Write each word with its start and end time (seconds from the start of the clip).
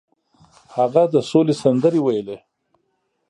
هغه 0.75 1.03
د 1.13 1.15
سولې 1.29 1.55
سندرې 1.63 1.99
ویلې. 2.03 2.37